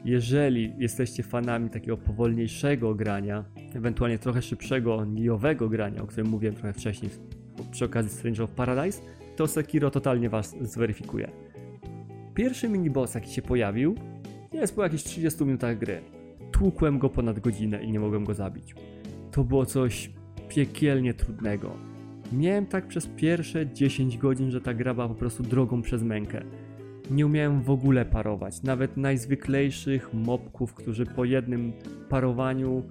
[0.05, 3.45] jeżeli jesteście fanami takiego powolniejszego grania,
[3.75, 7.11] ewentualnie trochę szybszego, nijowego grania, o którym mówiłem trochę wcześniej
[7.71, 9.01] przy okazji Stranger of Paradise,
[9.39, 11.31] to Sekiro totalnie was zweryfikuje.
[12.33, 13.95] Pierwszy miniboss, jaki się pojawił,
[14.53, 16.01] jest po jakichś 30 minutach gry.
[16.51, 18.75] Tłukłem go ponad godzinę i nie mogłem go zabić.
[19.31, 20.11] To było coś
[20.49, 21.71] piekielnie trudnego.
[22.33, 26.41] Miałem tak przez pierwsze 10 godzin, że ta gra była po prostu drogą przez mękę.
[27.11, 28.63] Nie umiałem w ogóle parować.
[28.63, 31.73] Nawet najzwyklejszych mobków, którzy po jednym
[32.09, 32.83] parowaniu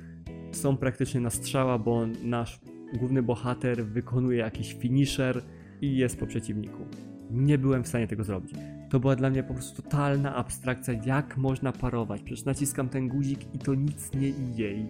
[0.53, 2.61] są praktycznie na strzała, bo nasz
[2.99, 5.43] główny bohater wykonuje jakiś finisher
[5.81, 6.87] i jest po przeciwniku.
[7.31, 8.53] Nie byłem w stanie tego zrobić.
[8.91, 12.23] To była dla mnie po prostu totalna abstrakcja, jak można parować.
[12.23, 14.89] Przecież naciskam ten guzik i to nic nie idzie.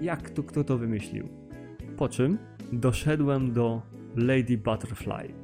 [0.00, 1.28] Jak to kto to wymyślił?
[1.96, 2.38] Po czym
[2.72, 3.82] doszedłem do
[4.16, 5.34] Lady Butterfly.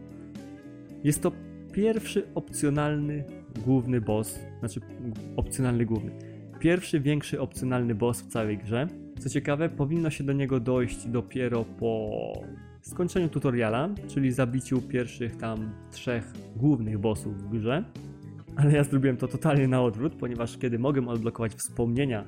[1.04, 1.32] Jest to
[1.72, 3.24] pierwszy opcjonalny
[3.64, 4.80] główny boss, znaczy
[5.36, 6.10] opcjonalny główny.
[6.58, 8.86] Pierwszy większy opcjonalny boss w całej grze.
[9.18, 12.32] Co ciekawe, powinno się do niego dojść dopiero po
[12.88, 17.84] skończeniu tutoriala, czyli zabiciu pierwszych tam trzech głównych bossów w grze.
[18.56, 22.24] Ale ja zrobiłem to totalnie na odwrót, ponieważ kiedy mogłem odblokować wspomnienia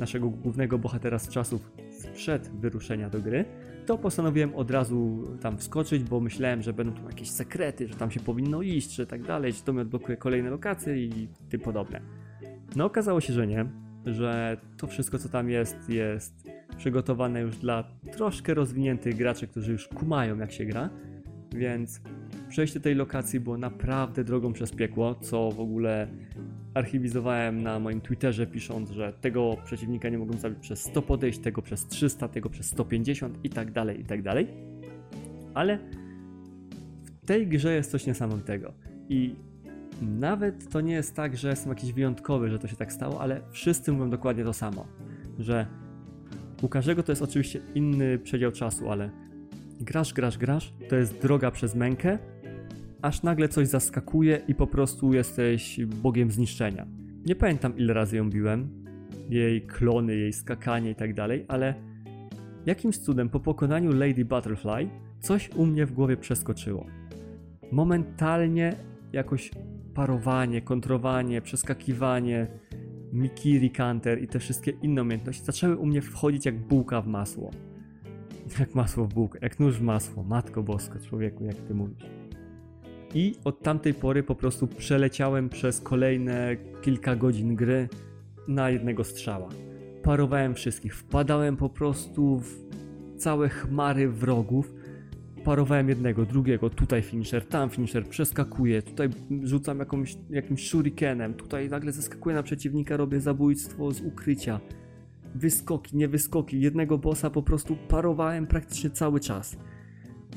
[0.00, 3.44] naszego głównego bohatera z czasów sprzed wyruszenia do gry,
[3.86, 8.10] to postanowiłem od razu tam wskoczyć, bo myślałem, że będą tu jakieś sekrety, że tam
[8.10, 12.00] się powinno iść, że tak dalej, że to mi odblokuje kolejne lokacje i tym podobne.
[12.76, 13.66] No okazało się, że nie,
[14.06, 19.88] że to wszystko co tam jest, jest przygotowane już dla troszkę rozwiniętych graczy, którzy już
[19.88, 20.90] kumają jak się gra,
[21.54, 22.00] więc
[22.48, 26.08] przejście tej lokacji było naprawdę drogą przez piekło, co w ogóle
[26.74, 31.62] archiwizowałem na moim Twitterze, pisząc, że tego przeciwnika nie mogłem zabić przez 100 podejść, tego
[31.62, 34.46] przez 300, tego przez 150 i tak dalej, i tak dalej.
[35.54, 35.78] Ale
[37.04, 38.72] w tej grze jest coś niesamowitego.
[39.08, 39.34] I
[40.02, 43.40] nawet to nie jest tak, że jestem jakiś wyjątkowy, że to się tak stało, ale
[43.50, 44.86] wszyscy mówią dokładnie to samo.
[45.38, 45.66] Że
[46.62, 49.10] u każdego to jest oczywiście inny przedział czasu, ale
[49.80, 52.18] grasz, grasz, grasz, to jest droga przez mękę,
[53.02, 56.86] aż nagle coś zaskakuje i po prostu jesteś bogiem zniszczenia.
[57.26, 58.84] Nie pamiętam ile razy ją biłem,
[59.28, 61.74] jej klony, jej skakanie i tak dalej, ale
[62.66, 64.88] Jakimś cudem po pokonaniu Lady Butterfly
[65.20, 66.86] coś u mnie w głowie przeskoczyło.
[67.72, 68.76] Momentalnie
[69.12, 69.50] jakoś
[69.96, 72.46] parowanie, kontrowanie, przeskakiwanie,
[73.12, 77.50] Mikiri Canter i te wszystkie inne umiejętności zaczęły u mnie wchodzić jak bułka w masło.
[78.58, 80.22] Jak masło w bułkę, jak nóż w masło.
[80.22, 82.06] Matko bosko, człowieku, jak ty mówisz.
[83.14, 87.88] I od tamtej pory po prostu przeleciałem przez kolejne kilka godzin gry
[88.48, 89.48] na jednego strzała.
[90.02, 92.66] Parowałem wszystkich, wpadałem po prostu w
[93.16, 94.74] całe chmary wrogów.
[95.46, 99.08] Parowałem jednego, drugiego, tutaj finisher, tam finisher, przeskakuję, tutaj
[99.42, 104.60] rzucam jakąś, jakimś shurikenem, tutaj nagle zeskakuję na przeciwnika, robię zabójstwo z ukrycia.
[105.34, 109.56] Wyskoki, nie wyskoki, jednego bossa po prostu parowałem praktycznie cały czas.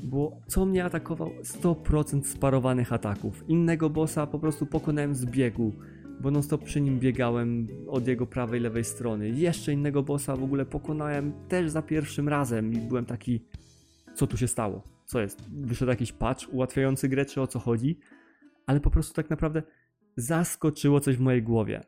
[0.04, 1.32] Bo co mnie atakował?
[1.44, 3.44] 100% sparowanych ataków.
[3.48, 5.74] Innego bossa po prostu pokonałem z biegu,
[6.22, 9.30] bo non stop przy nim biegałem od jego prawej, lewej strony.
[9.30, 13.46] Jeszcze innego bossa w ogóle pokonałem też za pierwszym razem i byłem taki,
[14.16, 14.99] co tu się stało?
[15.10, 15.50] Co jest?
[15.52, 18.00] Wyszedł jakiś patch ułatwiający grę, czy o co chodzi?
[18.66, 19.64] Ale po prostu tak naprawdę
[20.18, 21.82] zaskoczyło coś w mojej głowie.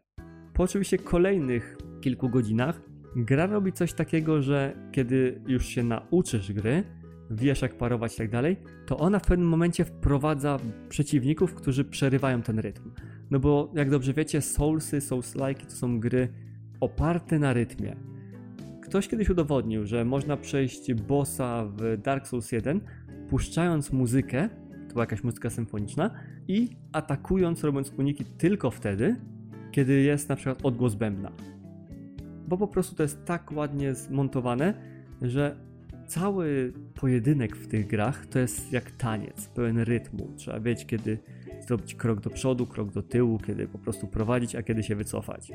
[0.54, 2.82] Po oczywiście kolejnych kilku godzinach
[3.16, 6.84] gra robi coś takiego, że kiedy już się nauczysz gry,
[7.32, 12.42] wiesz jak parować i tak dalej, to ona w pewnym momencie wprowadza przeciwników, którzy przerywają
[12.42, 12.92] ten rytm.
[13.32, 16.34] No bo jak dobrze wiecie, Soulsy, Souls-like to są gry
[16.80, 17.96] oparte na rytmie.
[18.82, 22.82] Ktoś kiedyś udowodnił, że można przejść bossa w Dark Souls 1
[23.32, 24.50] puszczając muzykę,
[24.88, 26.12] to była jakaś muzyka symfoniczna,
[26.48, 29.16] i atakując, robiąc uniki tylko wtedy,
[29.72, 31.32] kiedy jest na przykład odgłos bębna.
[32.48, 34.74] Bo po prostu to jest tak ładnie zmontowane,
[35.22, 35.56] że
[36.08, 40.34] cały pojedynek w tych grach to jest jak taniec, pełen rytmu.
[40.36, 41.18] Trzeba wiedzieć, kiedy
[41.68, 45.52] zrobić krok do przodu, krok do tyłu, kiedy po prostu prowadzić, a kiedy się wycofać.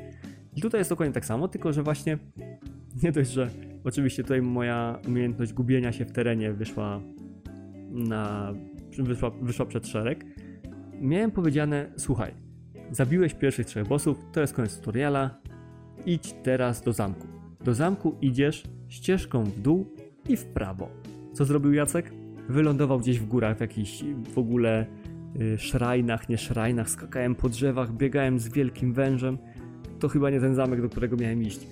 [0.55, 2.17] I tutaj jest dokładnie tak samo, tylko że właśnie
[3.03, 3.49] nie dość, że
[3.83, 7.01] oczywiście tutaj moja umiejętność gubienia się w terenie wyszła
[7.91, 8.53] na
[8.99, 10.25] wyszła, wyszła przed szereg.
[11.01, 12.33] Miałem powiedziane, słuchaj,
[12.91, 15.41] zabiłeś pierwszych trzech bossów, to jest koniec tutoriala,
[16.05, 17.27] idź teraz do zamku.
[17.63, 19.85] Do zamku idziesz ścieżką w dół
[20.29, 20.89] i w prawo.
[21.33, 22.11] Co zrobił Jacek?
[22.49, 24.85] Wylądował gdzieś w górach, w jakichś w ogóle
[25.41, 29.37] y, szrajnach, nie szrajnach, skakałem po drzewach, biegałem z wielkim wężem.
[29.99, 31.67] To chyba nie ten zamek, do którego miałem iść.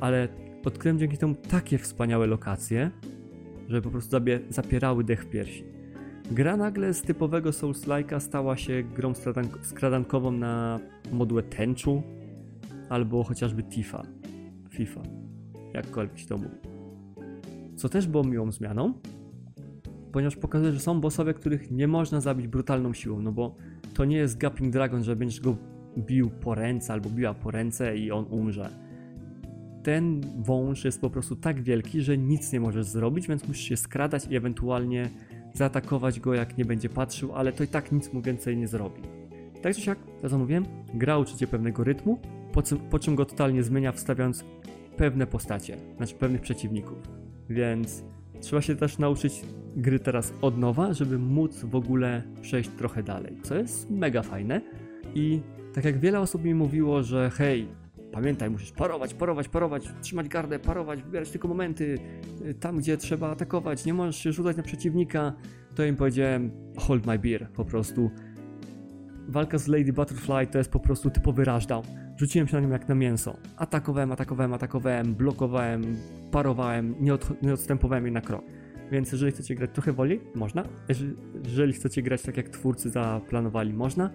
[0.00, 0.28] Ale
[0.64, 2.90] odkryłem dzięki temu takie wspaniałe lokacje,
[3.68, 4.16] że po prostu
[4.48, 5.64] zapierały dech w piersi.
[6.30, 10.80] Gra nagle z typowego Souls-like'a stała się grą skradank skradankową na
[11.12, 12.02] modułę tęczu
[12.88, 14.02] albo chociażby Tifa,
[14.70, 15.02] FIFA,
[15.74, 16.56] jakkolwiek się to mówi.
[17.76, 18.94] Co też było miłą zmianą,
[20.12, 23.54] ponieważ pokazuje, że są bossowie, których nie można zabić brutalną siłą, no bo
[23.94, 25.56] to nie jest Gapping Dragon, że będziesz go
[25.98, 28.85] bił po ręce albo biła po ręce i on umrze.
[29.86, 33.76] Ten wąż jest po prostu tak wielki, że nic nie możesz zrobić, więc musisz się
[33.76, 35.10] skradać i ewentualnie
[35.54, 39.02] zaatakować go jak nie będzie patrzył, ale to i tak nic mu więcej nie zrobi.
[39.62, 42.18] Tak czy siak, to co mówiłem, gra uczy cię pewnego rytmu,
[42.52, 44.44] po, czym, po czym go totalnie zmienia wstawiając
[44.96, 46.98] pewne postacie, znaczy pewnych przeciwników.
[47.50, 48.04] Więc
[48.40, 49.42] trzeba się też nauczyć
[49.76, 54.60] gry teraz od nowa, żeby móc w ogóle przejść trochę dalej, co jest mega fajne.
[55.14, 55.40] I
[55.74, 57.68] tak jak wiele osób mi mówiło, że hej,
[58.16, 61.98] pamiętaj, musisz parować, parować, parować, trzymać gardę, parować, wybierać tylko momenty,
[62.46, 65.32] y, tam gdzie trzeba atakować, nie możesz się rzucać na przeciwnika,
[65.74, 68.10] to im powiedziałem hold my beer, po prostu.
[69.28, 71.82] Walka z Lady Butterfly to jest po prostu typowy rushdown.
[72.16, 73.36] Rzuciłem się na nią jak na mięso.
[73.56, 75.96] Atakowałem, atakowałem, atakowałem, blokowałem,
[76.32, 78.44] parowałem, nie, od, nie odstępowałem jej na krok.
[78.90, 80.64] Więc jeżeli chcecie grać trochę wolniej, można.
[81.44, 84.10] Jeżeli chcecie grać tak jak twórcy zaplanowali, można.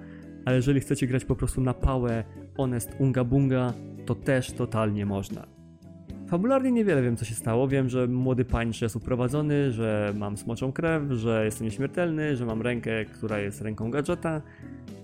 [0.45, 2.23] Ale jeżeli chcecie grać po prostu na pałę,
[2.57, 3.73] honest, unga bunga,
[4.05, 5.47] to też totalnie można.
[6.27, 7.67] Fabularnie niewiele wiem co się stało.
[7.67, 12.61] Wiem, że młody pańcz jest uprowadzony, że mam smoczą krew, że jestem nieśmiertelny, że mam
[12.61, 14.41] rękę, która jest ręką gadżeta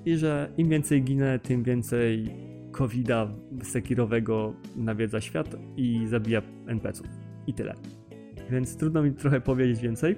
[0.05, 2.29] i że im więcej ginę, tym więcej
[2.71, 3.27] covida
[3.63, 7.07] sekirowego nawiedza świat i zabija NPC-ów.
[7.47, 7.75] I tyle.
[8.49, 10.15] Więc trudno mi trochę powiedzieć więcej.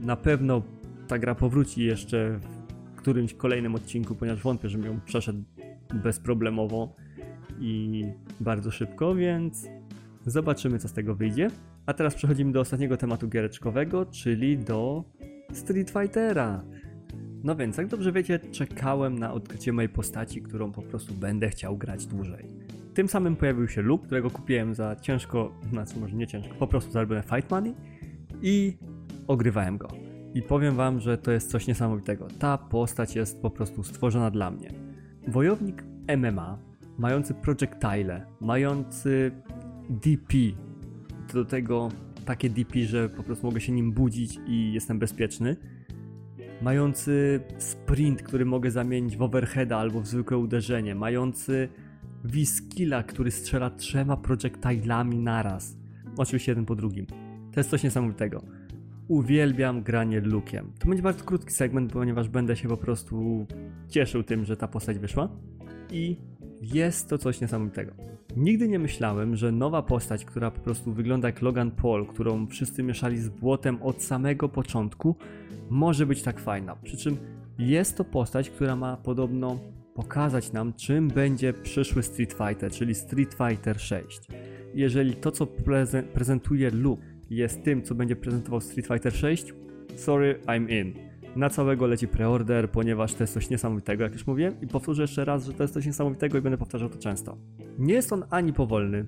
[0.00, 0.62] Na pewno
[1.08, 2.38] ta gra powróci jeszcze
[2.92, 5.42] w którymś kolejnym odcinku, ponieważ wątpię, że ją przeszedł
[5.94, 6.94] bezproblemowo
[7.60, 8.04] i
[8.40, 9.68] bardzo szybko, więc
[10.26, 11.50] zobaczymy, co z tego wyjdzie.
[11.86, 15.04] A teraz przechodzimy do ostatniego tematu giereczkowego, czyli do
[15.52, 16.64] Street Fightera.
[17.44, 21.76] No więc, jak dobrze wiecie, czekałem na odkrycie mojej postaci, którą po prostu będę chciał
[21.76, 22.46] grać dłużej.
[22.94, 26.92] Tym samym pojawił się Luke, którego kupiłem za ciężko, znaczy może nie ciężko, po prostu
[26.92, 27.74] zarobione fight money
[28.42, 28.76] i
[29.26, 29.88] ogrywałem go.
[30.34, 32.28] I powiem wam, że to jest coś niesamowitego.
[32.38, 34.70] Ta postać jest po prostu stworzona dla mnie.
[35.28, 35.84] Wojownik
[36.16, 36.58] MMA,
[36.98, 39.30] mający projectile, mający
[39.90, 40.34] DP,
[41.34, 41.88] do tego
[42.24, 45.56] takie DP, że po prostu mogę się nim budzić i jestem bezpieczny.
[46.62, 50.94] Mający sprint, który mogę zamienić w overheada albo w zwykłe uderzenie.
[50.94, 51.68] Mający
[52.24, 55.76] V-skilla, który strzela trzema projectilami naraz.
[56.16, 57.06] Oczywiście jeden po drugim.
[57.52, 58.42] To jest coś niesamowitego.
[59.12, 60.72] Uwielbiam granie lukiem.
[60.78, 63.46] To będzie bardzo krótki segment, ponieważ będę się po prostu
[63.88, 65.28] cieszył tym, że ta postać wyszła.
[65.90, 66.16] I
[66.62, 67.92] jest to coś niesamowitego.
[68.36, 72.82] Nigdy nie myślałem, że nowa postać, która po prostu wygląda jak Logan Paul, którą wszyscy
[72.82, 75.16] mieszali z błotem od samego początku,
[75.70, 76.76] może być tak fajna.
[76.76, 77.16] Przy czym
[77.58, 79.58] jest to postać, która ma podobno
[79.94, 84.20] pokazać nam, czym będzie przyszły Street Fighter, czyli Street Fighter 6.
[84.74, 89.54] Jeżeli to, co preze prezentuje Luke, jest tym, co będzie prezentował Street Fighter 6,
[89.96, 90.94] sorry, I'm in.
[91.36, 95.24] Na całego leci preorder, ponieważ to jest coś niesamowitego, jak już mówiłem, i powtórzę jeszcze
[95.24, 97.36] raz, że to jest coś niesamowitego i będę powtarzał to często.
[97.78, 99.06] Nie jest on ani powolny,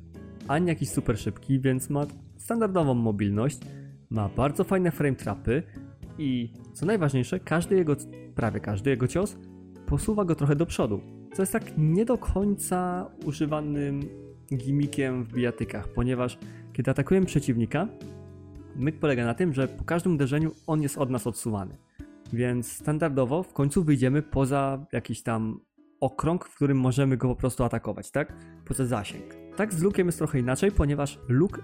[0.49, 2.07] ani jakiś super szybki, więc ma
[2.37, 3.59] standardową mobilność,
[4.11, 5.63] ma bardzo fajne frame trapy
[6.19, 7.97] i co najważniejsze, każdy jego,
[8.35, 9.37] prawie każdy jego cios
[9.87, 11.01] posuwa go trochę do przodu,
[11.35, 14.01] co jest tak nie do końca używanym
[14.57, 16.39] gimmickiem w bijatykach, ponieważ
[16.73, 17.89] kiedy atakujemy przeciwnika,
[18.77, 21.77] myk polega na tym, że po każdym uderzeniu on jest od nas odsuwany.
[22.33, 25.61] Więc standardowo w końcu wyjdziemy poza jakiś tam
[26.01, 28.33] okrąg, w którym możemy go po prostu atakować, tak?
[28.65, 29.25] Poza zasięg.
[29.57, 31.63] Tak z lukiem jest trochę inaczej, ponieważ luk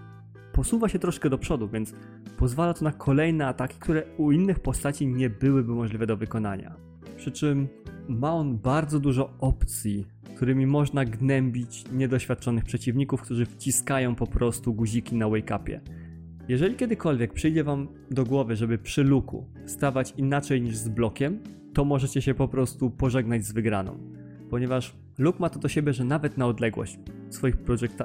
[0.53, 1.95] posuwa się troszkę do przodu, więc
[2.37, 6.77] pozwala to na kolejne ataki, które u innych postaci nie byłyby możliwe do wykonania.
[7.17, 7.69] Przy czym
[8.09, 15.17] ma on bardzo dużo opcji, którymi można gnębić niedoświadczonych przeciwników, którzy wciskają po prostu guziki
[15.17, 15.81] na wake-upie.
[16.51, 21.39] Jeżeli kiedykolwiek przyjdzie wam do głowy, żeby przy luku stawać inaczej niż z blokiem,
[21.75, 23.99] to możecie się po prostu pożegnać z wygraną.
[24.51, 26.99] Ponieważ luk ma to do siebie, że nawet na odległość
[27.31, 27.57] swoich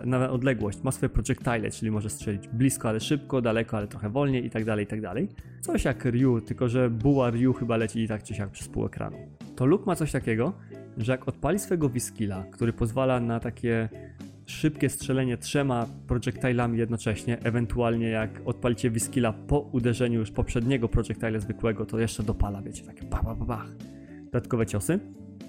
[0.05, 4.45] na odległość ma swoje projectile, czyli może strzelić blisko, ale szybko, daleko, ale trochę wolniej
[4.45, 4.99] i tak dalej, i tak.
[5.61, 8.85] Coś jak Ryu, tylko że buła Ryu chyba leci i tak czy siak przez pół
[8.85, 9.17] ekranu.
[9.55, 10.53] To luk ma coś takiego,
[10.97, 13.89] że jak odpali swojego Wiskilla, który pozwala na takie
[14.45, 21.85] szybkie strzelenie trzema projectilami jednocześnie, ewentualnie jak odpalicie Wiskilla po uderzeniu już poprzedniego projectile zwykłego,
[21.85, 23.67] to jeszcze dopala, wiecie, takie bach, bach, bach,
[24.25, 24.99] dodatkowe ciosy,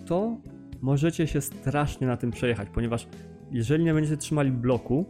[0.07, 0.37] to
[0.81, 3.07] możecie się strasznie na tym przejechać, ponieważ
[3.51, 5.07] jeżeli nie będziecie trzymali bloku,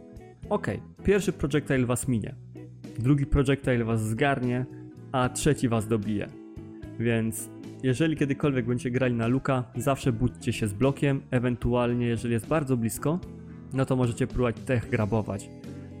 [0.49, 0.67] ok,
[1.03, 2.35] pierwszy projectile was minie,
[2.99, 4.65] drugi projectile was zgarnie,
[5.11, 6.27] a trzeci was dobije.
[6.99, 7.49] Więc
[7.83, 12.77] jeżeli kiedykolwiek będziecie grali na luka, zawsze budźcie się z blokiem, ewentualnie jeżeli jest bardzo
[12.77, 13.19] blisko,
[13.77, 15.49] no to możecie próbować tech grabować.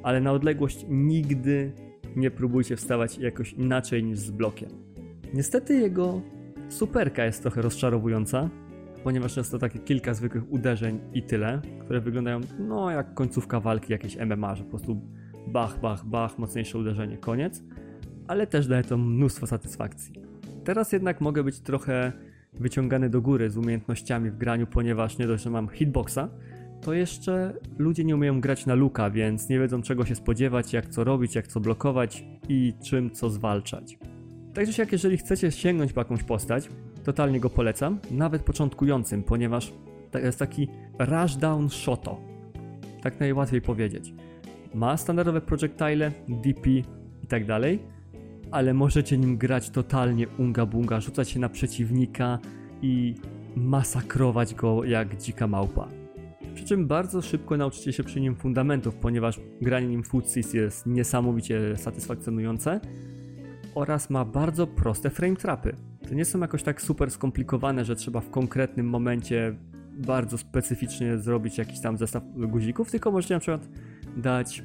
[0.03, 1.71] Ale na odległość nigdy
[2.15, 4.69] nie próbujcie wstawać jakoś inaczej niż z blokiem.
[5.33, 6.21] Niestety jego
[6.69, 8.49] superka jest trochę rozczarowująca,
[9.03, 14.17] ponieważ często takie kilka zwykłych uderzeń i tyle, które wyglądają no jak końcówka walki jakieś
[14.17, 15.01] MMA, że po prostu
[15.47, 17.63] bach, bach, bach, mocniejsze uderzenie, koniec,
[18.27, 20.13] ale też daje to mnóstwo satysfakcji.
[20.63, 22.11] Teraz jednak mogę być trochę
[22.53, 26.29] wyciągany do góry z umiejętnościami w graniu, ponieważ nie dość, że mam hitboxa,
[26.81, 30.89] to jeszcze ludzie nie umieją grać na luka, więc nie wiedzą czego się spodziewać, jak
[30.89, 33.97] co robić, jak co blokować i czym co zwalczać.
[34.53, 36.69] Także jak jeżeli chcecie sięgnąć po jakąś postać,
[37.03, 39.73] totalnie go polecam, nawet początkującym, ponieważ
[40.11, 40.67] to jest taki
[40.99, 42.21] rushdown shoto.
[43.01, 44.13] Tak najłatwiej powiedzieć.
[44.73, 46.69] Ma standardowe projectile, DP
[47.23, 47.79] i tak dalej,
[48.51, 52.39] ale możecie nim grać totalnie unga bunga, rzucać się na przeciwnika
[52.81, 53.15] i
[53.55, 55.87] masakrować go jak dzika małpa.
[56.57, 61.77] Przy czym bardzo szybko nauczycie się przy nim fundamentów, ponieważ granie nim Footsies jest niesamowicie
[61.77, 62.79] satysfakcjonujące
[63.75, 65.75] oraz ma bardzo proste frame trapy.
[66.09, 69.55] To nie są jakoś tak super skomplikowane, że trzeba w konkretnym momencie
[69.97, 73.69] bardzo specyficznie zrobić jakiś tam zestaw guzików, tylko możecie na przykład
[74.17, 74.63] dać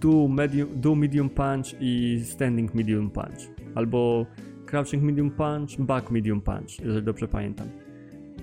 [0.00, 3.40] do medium, do medium punch i standing medium punch,
[3.74, 4.26] albo
[4.66, 7.81] crouching medium punch, back medium punch, jeżeli dobrze pamiętam.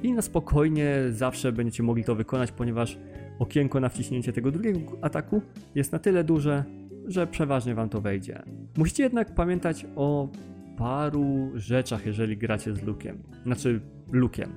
[0.04, 2.98] I na spokojnie zawsze będziecie mogli to wykonać, ponieważ
[3.40, 5.42] okienko na wciśnięcie tego drugiego ataku
[5.76, 6.64] jest na tyle duże,
[7.08, 8.44] że przeważnie wam to wejdzie.
[8.78, 10.30] Musicie jednak pamiętać o
[10.78, 13.18] paru rzeczach, jeżeli gracie z Lukiem.
[13.46, 13.82] Znaczy,
[14.12, 14.50] Lukiem.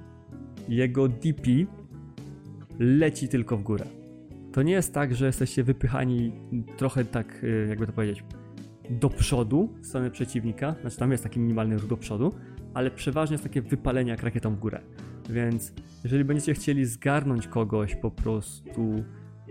[0.68, 1.50] Jego DP
[2.78, 3.84] leci tylko w górę.
[4.52, 6.32] To nie jest tak, że jesteście wypychani
[6.76, 8.24] trochę tak, y, jakby to powiedzieć,
[8.90, 10.74] do przodu w stronę przeciwnika.
[10.80, 12.34] Znaczy, tam jest taki minimalny ruch do przodu,
[12.74, 14.80] ale przeważnie jest takie wypalenie jak rakietą w górę.
[15.30, 15.72] Więc
[16.04, 19.04] jeżeli będziecie chcieli zgarnąć kogoś po prostu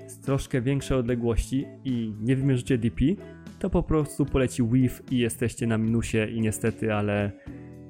[0.07, 3.05] z troszkę większej odległości i nie wymierzycie DP,
[3.59, 7.32] to po prostu poleci weave i jesteście na minusie i niestety, ale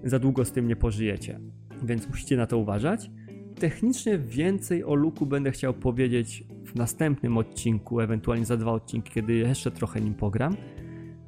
[0.04, 1.40] za długo z tym nie pożyjecie.
[1.84, 3.12] Więc musicie na to uważać.
[3.60, 9.34] Technicznie więcej o luku będę chciał powiedzieć w następnym odcinku, ewentualnie za dwa odcinki, kiedy
[9.34, 10.56] jeszcze trochę nim pogram.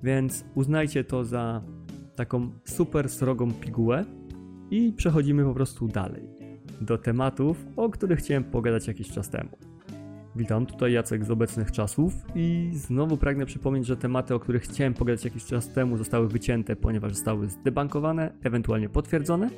[0.04, 1.64] Więc uznajcie to za
[2.16, 4.06] taką super srogą pigułę
[4.72, 6.43] i przechodzimy po prostu dalej
[6.82, 9.50] do tematów, o których chciałem pogadać jakiś czas temu.
[10.36, 14.94] Witam, tutaj Jacek z obecnych czasów i znowu pragnę przypomnieć, że tematy, o których chciałem
[14.94, 19.50] pogadać jakiś czas temu zostały wycięte, ponieważ zostały zdebankowane, ewentualnie potwierdzone,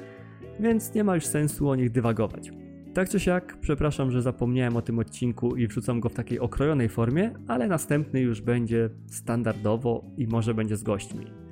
[0.59, 2.51] więc nie ma już sensu o nich dywagować.
[2.93, 6.89] Tak czy siak, przepraszam, że zapomniałem o tym odcinku i wrzucam go w takiej okrojonej
[6.89, 11.44] formie, ale następny już będzie standardowo i może będzie z gośćmi.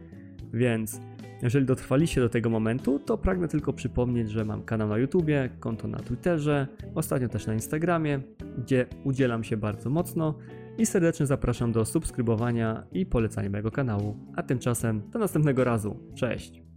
[0.54, 1.02] Więc
[1.42, 5.88] jeżeli dotrwaliście do tego momentu, to pragnę tylko przypomnieć, że mam kanał na YouTubie, konto
[5.88, 8.20] na Twitterze, ostatnio też na Instagramie,
[8.58, 10.38] gdzie udzielam się bardzo mocno
[10.78, 14.18] i serdecznie zapraszam do subskrybowania i polecania mojego kanału.
[14.36, 16.00] A tymczasem do następnego razu.
[16.16, 16.73] Cześć!